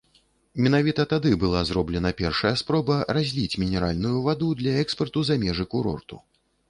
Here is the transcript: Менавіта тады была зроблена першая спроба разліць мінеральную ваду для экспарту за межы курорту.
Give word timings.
Менавіта 0.67 1.03
тады 1.11 1.31
была 1.43 1.59
зроблена 1.71 2.11
першая 2.21 2.53
спроба 2.61 2.97
разліць 3.17 3.59
мінеральную 3.65 4.15
ваду 4.29 4.49
для 4.63 4.73
экспарту 4.85 5.19
за 5.29 5.35
межы 5.45 5.69
курорту. 5.77 6.15